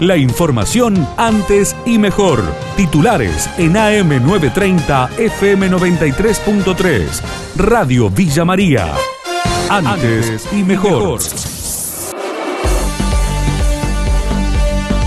La 0.00 0.16
información 0.16 1.06
antes 1.16 1.76
y 1.86 1.98
mejor. 1.98 2.42
Titulares 2.76 3.48
en 3.58 3.74
AM930 3.74 5.10
FM93.3. 5.10 7.22
Radio 7.56 8.10
Villa 8.10 8.44
María. 8.44 8.92
Antes 9.70 10.52
y 10.52 10.64
mejor. 10.64 11.20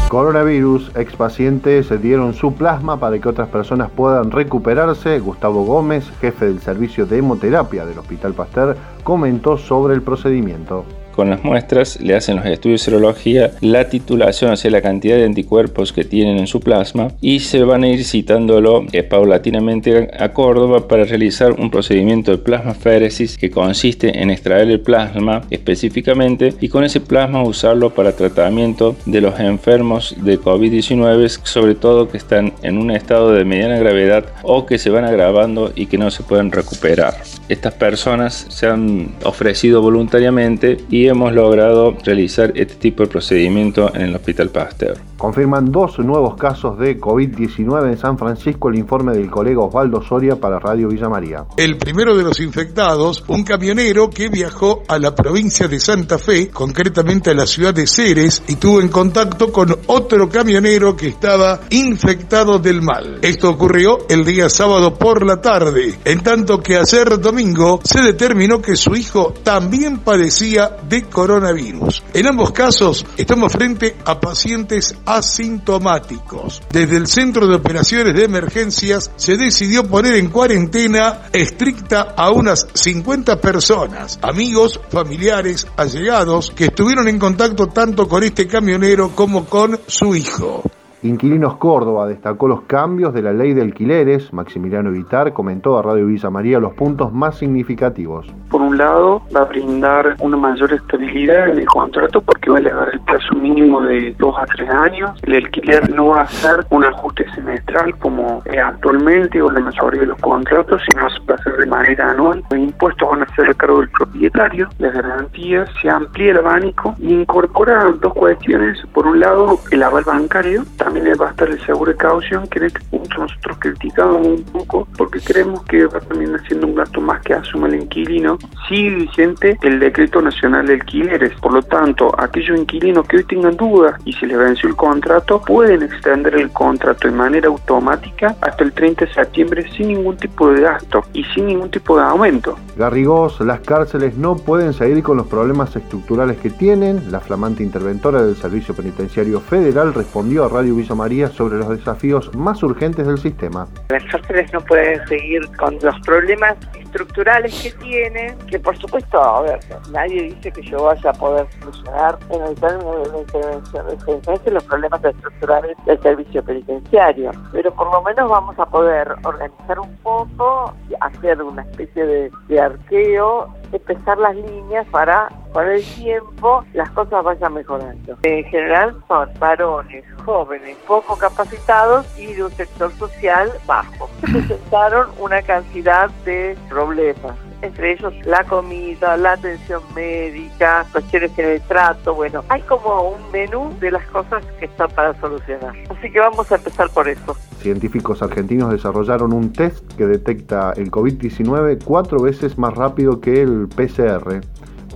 Coronavirus, 0.08 0.92
expacientes 0.96 1.90
dieron 2.02 2.34
su 2.34 2.54
plasma 2.54 2.98
para 2.98 3.20
que 3.20 3.28
otras 3.28 3.50
personas 3.50 3.92
puedan 3.92 4.32
recuperarse. 4.32 5.20
Gustavo 5.20 5.66
Gómez, 5.66 6.10
jefe 6.22 6.46
del 6.46 6.62
servicio 6.62 7.06
de 7.06 7.18
hemoterapia 7.18 7.86
del 7.86 8.00
Hospital 8.00 8.34
Pasteur, 8.34 8.78
comentó 9.04 9.58
sobre 9.58 9.96
el 9.96 10.02
procedimiento 10.02 10.86
con 11.18 11.32
las 11.32 11.44
muestras, 11.44 12.00
le 12.00 12.16
hacen 12.16 12.36
los 12.36 12.46
estudios 12.46 12.80
de 12.80 12.86
serología, 12.86 13.52
la 13.60 13.90
titulación, 13.90 14.52
o 14.52 14.56
sea, 14.56 14.70
la 14.70 14.84
cantidad 14.84 15.18
de 15.18 15.26
anticuerpos 15.26 15.92
que 15.92 16.06
tienen 16.06 16.38
en 16.38 16.46
su 16.46 16.60
plasma 16.60 17.08
y 17.22 17.40
se 17.40 17.64
van 17.64 17.84
a 17.84 17.88
ir 17.88 18.06
citándolo 18.06 18.86
eh, 18.92 19.02
paulatinamente 19.02 20.12
a 20.18 20.30
Córdoba 20.30 20.88
para 20.88 21.06
realizar 21.06 21.54
un 21.54 21.72
procedimiento 21.72 22.30
de 22.30 22.38
plasmaféresis 22.38 23.36
que 23.36 23.50
consiste 23.50 24.22
en 24.22 24.30
extraer 24.30 24.70
el 24.70 24.80
plasma 24.80 25.42
específicamente 25.50 26.54
y 26.62 26.70
con 26.70 26.84
ese 26.84 27.02
plasma 27.02 27.42
usarlo 27.42 27.90
para 27.90 28.16
tratamiento 28.16 28.96
de 29.08 29.22
los 29.22 29.40
enfermos 29.40 30.16
de 30.22 30.40
COVID-19, 30.40 31.30
sobre 31.44 31.74
todo 31.74 32.10
que 32.10 32.18
están 32.18 32.54
en 32.62 32.78
un 32.78 32.92
estado 32.92 33.32
de 33.32 33.44
mediana 33.44 33.80
gravedad 33.80 34.26
o 34.44 34.68
que 34.68 34.78
se 34.78 34.92
van 34.92 35.06
agravando 35.06 35.72
y 35.74 35.88
que 35.88 35.98
no 35.98 36.12
se 36.12 36.22
pueden 36.22 36.52
recuperar. 36.52 37.16
Estas 37.50 37.74
personas 37.74 38.46
se 38.50 38.68
han 38.68 39.16
ofrecido 39.24 39.82
voluntariamente 39.82 40.78
y 40.92 41.07
hemos 41.08 41.34
logrado 41.34 41.98
realizar 42.04 42.52
este 42.56 42.76
tipo 42.76 43.04
de 43.04 43.10
procedimiento 43.10 43.94
en 43.96 44.02
el 44.02 44.16
Hospital 44.16 44.50
Pasteur. 44.50 44.98
Confirman 45.18 45.72
dos 45.72 45.98
nuevos 46.00 46.36
casos 46.36 46.78
de 46.78 47.00
COVID-19 47.00 47.90
en 47.90 47.98
San 47.98 48.18
Francisco, 48.20 48.70
el 48.70 48.78
informe 48.78 49.14
del 49.14 49.32
colega 49.32 49.62
Osvaldo 49.62 50.02
Soria 50.04 50.36
para 50.36 50.60
Radio 50.60 50.90
Villa 50.90 51.10
María. 51.10 51.46
El 51.58 51.78
primero 51.78 52.16
de 52.16 52.24
los 52.24 52.40
infectados, 52.40 53.24
un 53.28 53.44
camionero 53.44 54.12
que 54.12 54.30
viajó 54.30 54.84
a 54.88 55.00
la 55.00 55.16
provincia 55.16 55.68
de 55.68 55.80
Santa 55.80 56.20
Fe, 56.20 56.50
concretamente 56.50 57.32
a 57.32 57.34
la 57.34 57.48
ciudad 57.48 57.74
de 57.74 57.88
Ceres, 57.88 58.44
y 58.48 58.58
tuvo 58.58 58.80
en 58.80 58.90
contacto 58.90 59.52
con 59.52 59.76
otro 59.88 60.30
camionero 60.30 60.96
que 60.96 61.08
estaba 61.08 61.62
infectado 61.72 62.60
del 62.60 62.84
mal. 62.84 63.18
Esto 63.24 63.50
ocurrió 63.50 63.98
el 64.10 64.24
día 64.24 64.50
sábado 64.50 64.94
por 64.94 65.26
la 65.26 65.42
tarde, 65.42 65.98
en 66.06 66.22
tanto 66.22 66.62
que 66.62 66.78
ayer 66.78 67.20
domingo 67.20 67.80
se 67.84 68.02
determinó 68.04 68.62
que 68.62 68.76
su 68.76 68.96
hijo 68.96 69.34
también 69.42 70.00
padecía 70.00 70.78
de 70.88 71.04
coronavirus. 71.04 72.04
En 72.14 72.28
ambos 72.28 72.52
casos 72.52 73.04
estamos 73.18 73.52
frente 73.52 73.96
a 74.06 74.20
pacientes 74.20 74.96
asintomáticos. 75.08 76.62
Desde 76.70 76.98
el 76.98 77.08
Centro 77.08 77.48
de 77.48 77.56
Operaciones 77.56 78.14
de 78.14 78.26
Emergencias 78.26 79.10
se 79.16 79.38
decidió 79.38 79.88
poner 79.88 80.16
en 80.16 80.30
cuarentena 80.30 81.30
estricta 81.32 82.14
a 82.16 82.30
unas 82.30 82.68
50 82.74 83.40
personas, 83.40 84.20
amigos, 84.22 84.80
familiares, 84.90 85.66
allegados, 85.78 86.52
que 86.56 86.66
estuvieron 86.66 87.08
en 87.08 87.18
contacto 87.18 87.68
tanto 87.68 88.08
con 88.08 88.24
este 88.24 88.48
camionero 88.48 89.16
como 89.16 89.46
con 89.46 89.80
su 89.88 90.14
hijo. 90.14 90.64
Inquilinos 91.08 91.56
Córdoba 91.56 92.08
destacó 92.08 92.48
los 92.48 92.62
cambios 92.62 93.14
de 93.14 93.22
la 93.22 93.34
ley 93.34 93.54
de 93.54 93.62
alquileres. 93.62 94.34
Maximiliano 94.34 94.92
Vitar 94.92 95.34
comentó 95.34 95.78
a 95.78 95.82
Radio 95.82 96.08
Villa 96.08 96.30
María 96.30 96.60
los 96.60 96.74
puntos 96.74 97.14
más 97.14 97.38
significativos. 97.38 98.28
Por 98.50 98.62
un 98.62 98.78
lado, 98.78 99.22
va 99.36 99.42
a 99.42 99.46
brindar 99.46 100.16
una 100.20 100.38
mayor 100.38 100.74
estabilidad 100.74 101.50
en 101.50 101.60
el 101.60 101.66
contrato 101.66 102.22
porque 102.22 102.50
va 102.50 102.58
a 102.58 102.60
elevar 102.60 102.90
el 102.94 103.00
plazo 103.02 103.36
mínimo 103.36 103.82
de 103.82 104.16
dos 104.20 104.36
a 104.38 104.46
tres 104.46 104.70
años. 104.70 105.12
El 105.24 105.36
alquiler 105.36 105.90
no 105.94 106.08
va 106.08 106.22
a 106.22 106.28
ser 106.28 106.66
un 106.70 106.84
ajuste 106.84 107.26
semestral 107.34 107.98
como 108.00 108.42
es 108.46 108.58
actualmente 108.58 109.42
o 109.42 109.52
la 109.52 109.60
mayoría 109.60 110.02
de 110.02 110.08
los 110.08 110.20
contratos, 110.20 110.82
sino 110.90 111.08
va 111.30 111.36
a 111.36 111.44
ser 111.44 111.54
manera 111.78 112.12
anual. 112.12 112.44
Los 112.50 112.60
impuestos 112.60 113.10
van 113.10 113.24
a 113.24 113.36
ser 113.36 113.50
a 113.50 113.54
cargo 113.54 113.80
del 113.80 113.90
propietario, 113.90 114.70
las 114.80 114.94
garantías, 114.94 115.70
se 115.82 115.90
amplía 115.90 116.32
el 116.32 116.38
abanico 116.38 116.96
y 117.00 117.14
incorpora 117.14 117.92
dos 118.02 118.14
cuestiones. 118.14 118.78
Por 118.94 119.08
un 119.08 119.20
lado, 119.20 119.60
el 119.72 119.84
aval 119.84 120.04
bancario 120.04 120.66
también 120.78 121.08
va 121.20 121.28
a 121.28 121.32
estar 121.32 121.50
el 121.50 121.64
seguro 121.66 121.92
de 121.92 121.98
caución, 121.98 122.48
que 122.48 122.60
en 122.60 122.66
este 122.66 122.80
punto 122.90 123.18
nosotros 123.20 123.58
criticamos 123.60 124.26
un 124.26 124.44
poco 124.44 124.88
porque 124.98 125.20
creemos 125.20 125.64
que 125.64 125.86
va 125.86 126.00
terminar 126.00 126.42
siendo 126.48 126.68
un 126.68 126.76
gasto 126.76 127.02
más 127.02 127.22
que 127.22 127.34
asume 127.34 127.70
el 127.70 127.76
inquilino. 127.76 128.38
Sigue 128.68 128.90
vigente 128.90 129.58
el 129.62 129.80
decreto 129.80 130.22
nacional 130.22 130.66
de 130.68 130.76
alquileres, 130.76 131.34
por 131.40 131.54
lo 131.54 131.62
tanto, 131.62 132.14
aquellos 132.20 132.58
inquilinos 132.58 133.08
que 133.08 133.18
hoy 133.18 133.24
tengan 133.24 133.56
dudas 133.56 134.00
y 134.06 134.14
se 134.14 134.26
les 134.28 134.38
venció 134.38 134.70
el 134.70 134.76
contrato, 134.76 135.42
pueden 135.42 135.84
extender 135.84 136.36
el 136.36 136.52
contrato 136.52 137.08
de 137.08 137.14
manera 137.14 137.48
automática 137.48 138.36
hasta 138.42 138.64
el 138.64 138.74
30 138.74 139.06
de 139.06 139.14
septiembre 139.14 139.72
sin 139.76 139.90
ningún 139.90 140.18
tipo 140.18 140.50
de 140.50 140.62
gasto 140.62 141.04
y 141.14 141.24
sin 141.26 141.48
ningún 141.48 141.67
tipo 141.70 141.98
de 141.98 142.04
aumento. 142.04 142.58
Garrigós, 142.76 143.40
las 143.42 143.60
cárceles 143.62 144.18
no 144.18 144.36
pueden 144.36 144.74
seguir 144.74 145.04
con 145.04 145.18
los 145.18 145.28
problemas 145.28 145.76
estructurales 145.76 146.38
que 146.38 146.50
tienen. 146.50 147.12
La 147.12 147.20
flamante 147.20 147.64
interventora 147.64 148.22
del 148.22 148.36
Servicio 148.36 148.76
Penitenciario 148.76 149.40
Federal 149.40 149.94
respondió 149.94 150.46
a 150.46 150.50
Radio 150.50 150.76
Villa 150.76 150.96
María 150.96 151.28
sobre 151.30 151.58
los 151.58 151.70
desafíos 151.70 152.34
más 152.36 152.62
urgentes 152.64 153.08
del 153.08 153.18
sistema. 153.18 153.68
Las 153.90 154.04
cárceles 154.06 154.52
no 154.54 154.62
pueden 154.62 155.06
seguir 155.08 155.48
con 155.58 155.78
los 155.82 156.00
problemas 156.02 156.56
estructurales 156.80 157.62
que 157.62 157.72
tienen, 157.84 158.38
que 158.50 158.60
por 158.60 158.78
supuesto, 158.78 159.22
a 159.22 159.42
ver, 159.42 159.60
nadie 159.92 160.24
dice 160.24 160.52
que 160.52 160.62
yo 160.62 160.84
vaya 160.84 161.10
a 161.10 161.14
poder 161.14 161.48
solucionar 161.60 162.18
en 162.30 162.42
el 162.42 162.56
término 162.56 163.00
de 163.00 163.12
la 163.12 163.20
intervención 163.20 164.44
de 164.46 164.52
los 164.52 164.64
problemas 164.64 165.04
estructurales 165.04 165.78
del 165.86 166.02
servicio 166.02 166.44
penitenciario, 166.44 167.32
pero 167.52 167.74
por 167.74 167.92
lo 167.92 168.02
menos 168.02 168.30
vamos 168.30 168.58
a 168.60 168.66
poder 168.66 169.12
organizar 169.24 169.80
un 169.80 169.96
poco, 169.98 170.74
hacer 171.02 171.42
una 171.48 171.64
especie 171.64 172.06
de, 172.06 172.32
de 172.48 172.60
arqueo 172.60 173.54
empezar 173.72 174.18
las 174.18 174.36
líneas 174.36 174.88
para 174.88 175.30
con 175.52 175.68
el 175.68 175.84
tiempo 175.84 176.64
las 176.74 176.90
cosas 176.92 177.24
vayan 177.24 177.54
mejorando. 177.54 178.18
En 178.24 178.44
general 178.46 178.96
son 179.08 179.30
varones, 179.40 180.06
jóvenes, 180.24 180.78
poco 180.88 181.18
capacitados 181.18 182.06
y 182.18 182.34
de 182.34 182.44
un 182.44 182.52
sector 182.52 182.92
social 182.94 183.52
bajo. 183.66 184.10
Presentaron 184.22 185.10
una 185.20 185.42
cantidad 185.42 186.10
de 186.26 186.58
problemas 186.70 187.36
entre 187.62 187.94
ellos 187.94 188.14
la 188.26 188.44
comida, 188.44 189.18
la 189.18 189.34
atención 189.34 189.82
médica, 189.96 190.86
cuestiones 190.92 191.38
en 191.38 191.46
el 191.46 191.62
trato, 191.62 192.16
bueno, 192.16 192.44
hay 192.50 192.62
como 192.62 193.10
un 193.10 193.32
menú 193.32 193.74
de 193.80 193.92
las 193.92 194.06
cosas 194.08 194.44
que 194.60 194.66
están 194.66 194.90
para 194.92 195.20
solucionar. 195.20 195.76
Así 195.90 196.12
que 196.12 196.20
vamos 196.20 196.52
a 196.52 196.56
empezar 196.56 196.90
por 196.90 197.08
eso. 197.08 197.36
Científicos 197.60 198.22
argentinos 198.22 198.72
desarrollaron 198.72 199.34
un 199.34 199.52
test 199.52 199.84
que 199.94 200.06
detecta 200.06 200.74
el 200.78 200.92
COVID-19 200.92 201.84
cuatro 201.84 202.22
veces 202.22 202.58
más 202.58 202.74
rápido 202.76 203.20
que 203.20 203.42
el 203.42 203.68
PCR. 203.68 204.42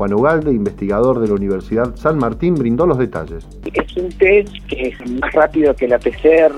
Juan 0.01 0.13
Ugalde, 0.15 0.49
investigador 0.49 1.19
de 1.19 1.27
la 1.27 1.35
Universidad 1.35 1.95
San 1.95 2.17
Martín, 2.17 2.55
brindó 2.55 2.87
los 2.87 2.97
detalles. 2.97 3.45
Es 3.71 3.95
un 3.95 4.09
test 4.09 4.51
que 4.67 4.87
es 4.87 5.11
más 5.21 5.31
rápido 5.31 5.75
que 5.75 5.87
la 5.87 5.99
PCR 5.99 6.55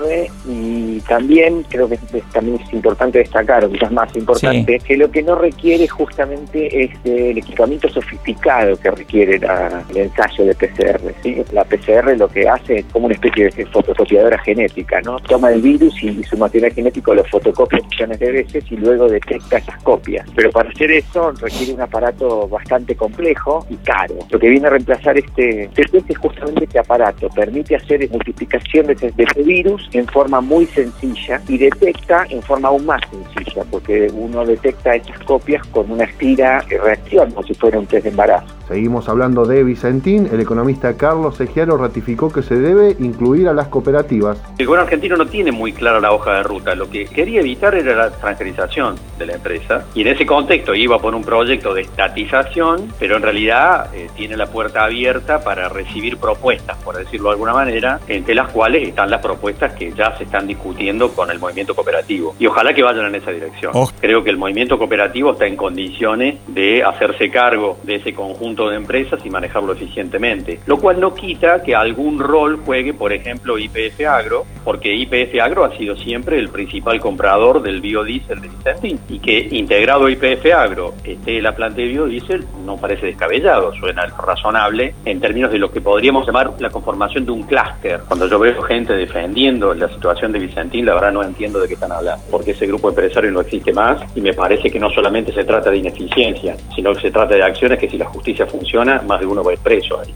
y 0.48 0.98
también 1.00 1.62
creo 1.68 1.86
que 1.86 1.98
también 2.32 2.58
es 2.58 2.72
importante 2.72 3.18
destacar, 3.18 3.62
o 3.66 3.70
quizás 3.70 3.92
más 3.92 4.16
importante, 4.16 4.78
que 4.78 4.96
lo 4.96 5.10
que 5.10 5.22
no 5.22 5.34
requiere 5.34 5.86
justamente 5.86 6.84
es 6.84 6.90
el 7.04 7.36
equipamiento 7.36 7.86
sofisticado 7.90 8.78
que 8.78 8.90
requiere 8.90 9.36
el 9.36 9.96
ensayo 9.98 10.46
de 10.46 10.54
PCR. 10.54 11.52
La 11.52 11.64
PCR 11.64 12.16
lo 12.16 12.28
que 12.28 12.48
hace 12.48 12.76
es 12.76 12.86
como 12.86 13.04
una 13.04 13.14
especie 13.14 13.50
de 13.50 13.66
fotocopiadora 13.66 14.38
genética, 14.38 15.02
¿no? 15.02 15.18
Toma 15.20 15.50
el 15.50 15.60
virus 15.60 16.02
y 16.02 16.24
su 16.24 16.38
material 16.38 16.72
genético 16.72 17.14
lo 17.14 17.22
fotocopia 17.24 17.78
millones 17.90 18.18
de 18.20 18.32
veces 18.32 18.64
y 18.70 18.76
luego 18.78 19.06
detecta 19.06 19.58
esas 19.58 19.82
copias. 19.82 20.26
Pero 20.34 20.50
para 20.50 20.70
hacer 20.70 20.90
eso 20.90 21.30
requiere 21.32 21.74
un 21.74 21.82
aparato 21.82 22.48
bastante 22.48 22.96
complejo 22.96 23.33
y 23.68 23.76
caro. 23.76 24.14
Lo 24.30 24.38
que 24.38 24.48
viene 24.48 24.66
a 24.66 24.70
reemplazar 24.70 25.18
este, 25.18 25.70
este 25.76 25.98
es 26.08 26.18
justamente 26.18 26.64
este 26.64 26.78
aparato. 26.78 27.28
Permite 27.30 27.76
hacer 27.76 28.08
multiplicación 28.10 28.86
de 28.86 28.92
ese, 28.94 29.42
virus 29.42 29.88
en 29.92 30.06
forma 30.06 30.40
muy 30.40 30.66
sencilla 30.66 31.40
y 31.48 31.58
detecta 31.58 32.26
en 32.30 32.42
forma 32.42 32.68
aún 32.68 32.86
más 32.86 33.00
sencilla, 33.10 33.64
porque 33.70 34.08
uno 34.14 34.44
detecta 34.44 34.94
esas 34.94 35.18
copias 35.20 35.66
con 35.68 35.90
una 35.90 36.04
estira 36.04 36.60
reactiva 36.68 37.26
como 37.26 37.42
si 37.42 37.54
fuera 37.54 37.78
un 37.78 37.86
test 37.86 38.04
de 38.04 38.10
embarazo. 38.10 38.54
Seguimos 38.68 39.10
hablando 39.10 39.44
de 39.44 39.62
Vicentín. 39.62 40.26
El 40.32 40.40
economista 40.40 40.96
Carlos 40.96 41.38
Egiaro 41.38 41.76
ratificó 41.76 42.32
que 42.32 42.42
se 42.42 42.58
debe 42.58 42.96
incluir 42.98 43.46
a 43.46 43.52
las 43.52 43.68
cooperativas. 43.68 44.42
El 44.58 44.66
gobierno 44.66 44.84
argentino 44.84 45.16
no 45.16 45.26
tiene 45.26 45.52
muy 45.52 45.74
clara 45.74 46.00
la 46.00 46.12
hoja 46.12 46.32
de 46.38 46.42
ruta. 46.44 46.74
Lo 46.74 46.88
que 46.88 47.04
quería 47.04 47.40
evitar 47.40 47.74
era 47.74 47.94
la 47.94 48.10
transferización 48.10 48.96
de 49.18 49.26
la 49.26 49.34
empresa. 49.34 49.84
Y 49.94 50.00
en 50.00 50.08
ese 50.08 50.24
contexto 50.24 50.74
iba 50.74 50.98
por 50.98 51.14
un 51.14 51.22
proyecto 51.22 51.74
de 51.74 51.82
estatización, 51.82 52.90
pero 52.98 53.16
en 53.16 53.22
realidad 53.22 53.94
eh, 53.94 54.08
tiene 54.16 54.34
la 54.34 54.46
puerta 54.46 54.84
abierta 54.84 55.44
para 55.44 55.68
recibir 55.68 56.16
propuestas, 56.16 56.78
por 56.78 56.96
decirlo 56.96 57.28
de 57.28 57.32
alguna 57.34 57.52
manera, 57.52 58.00
entre 58.08 58.34
las 58.34 58.48
cuales 58.48 58.88
están 58.88 59.10
las 59.10 59.20
propuestas 59.20 59.74
que 59.74 59.92
ya 59.92 60.16
se 60.16 60.24
están 60.24 60.46
discutiendo 60.46 61.10
con 61.12 61.30
el 61.30 61.38
movimiento 61.38 61.74
cooperativo. 61.74 62.34
Y 62.38 62.46
ojalá 62.46 62.72
que 62.72 62.82
vayan 62.82 63.06
en 63.06 63.16
esa 63.16 63.30
dirección. 63.30 63.72
Creo 64.00 64.24
que 64.24 64.30
el 64.30 64.38
movimiento 64.38 64.78
cooperativo 64.78 65.32
está 65.32 65.46
en 65.46 65.56
condiciones 65.56 66.36
de 66.48 66.82
hacerse 66.82 67.30
cargo 67.30 67.76
de 67.82 67.96
ese 67.96 68.14
conjunto 68.14 68.53
de 68.54 68.76
empresas 68.76 69.20
y 69.24 69.30
manejarlo 69.30 69.72
eficientemente. 69.72 70.60
Lo 70.66 70.78
cual 70.78 71.00
no 71.00 71.14
quita 71.14 71.62
que 71.62 71.74
algún 71.74 72.18
rol 72.20 72.60
juegue, 72.64 72.94
por 72.94 73.12
ejemplo, 73.12 73.58
IPF 73.58 74.06
Agro, 74.08 74.46
porque 74.62 74.94
IPF 74.94 75.40
Agro 75.42 75.64
ha 75.64 75.76
sido 75.76 75.96
siempre 75.96 76.38
el 76.38 76.48
principal 76.48 77.00
comprador 77.00 77.62
del 77.62 77.80
biodiesel 77.80 78.40
de 78.40 78.48
Vicentín 78.48 79.00
y 79.08 79.18
que 79.18 79.48
integrado 79.50 80.08
IPF 80.08 80.46
Agro 80.54 80.94
esté 81.04 81.42
la 81.42 81.54
planta 81.54 81.82
de 81.82 81.88
biodiesel 81.88 82.44
no 82.64 82.76
parece 82.76 83.06
descabellado, 83.06 83.74
suena 83.74 84.06
razonable 84.06 84.94
en 85.04 85.20
términos 85.20 85.52
de 85.52 85.58
lo 85.58 85.70
que 85.70 85.80
podríamos 85.80 86.26
llamar 86.26 86.52
la 86.58 86.70
conformación 86.70 87.26
de 87.26 87.32
un 87.32 87.42
clúster. 87.42 88.00
Cuando 88.08 88.28
yo 88.28 88.38
veo 88.38 88.62
gente 88.62 88.94
defendiendo 88.94 89.74
la 89.74 89.88
situación 89.88 90.32
de 90.32 90.38
Vicentín, 90.38 90.86
la 90.86 90.94
verdad 90.94 91.12
no 91.12 91.22
entiendo 91.22 91.60
de 91.60 91.68
qué 91.68 91.74
están 91.74 91.92
hablando, 91.92 92.24
porque 92.30 92.52
ese 92.52 92.66
grupo 92.66 92.88
empresario 92.88 93.30
no 93.30 93.40
existe 93.40 93.72
más 93.72 94.02
y 94.16 94.20
me 94.20 94.32
parece 94.32 94.70
que 94.70 94.80
no 94.80 94.90
solamente 94.90 95.32
se 95.32 95.44
trata 95.44 95.70
de 95.70 95.78
ineficiencia, 95.78 96.56
sino 96.74 96.92
que 96.94 97.00
se 97.00 97.10
trata 97.10 97.34
de 97.34 97.42
acciones 97.42 97.78
que 97.78 97.88
si 97.88 97.98
la 97.98 98.06
justicia 98.06 98.46
funciona, 98.46 99.02
más 99.06 99.20
de 99.20 99.26
uno 99.26 99.42
va 99.42 99.50
a 99.50 99.54
ir 99.54 99.60
preso 99.60 100.00
ahí. 100.00 100.14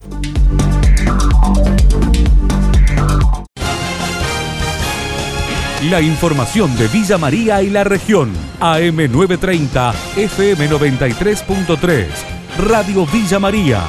La 5.90 6.00
información 6.00 6.76
de 6.76 6.88
Villa 6.88 7.18
María 7.18 7.62
y 7.62 7.70
la 7.70 7.84
región. 7.84 8.32
AM930, 8.60 9.92
FM93.3. 10.16 12.37
Radio 12.58 13.06
Villa 13.06 13.38
María. 13.38 13.84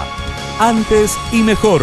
Antes 0.60 1.18
y 1.32 1.42
mejor. 1.42 1.82